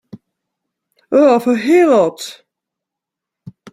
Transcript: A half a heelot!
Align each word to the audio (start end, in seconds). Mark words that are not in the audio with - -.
A 1.19 1.19
half 1.25 1.45
a 1.51 1.55
heelot! 1.65 2.19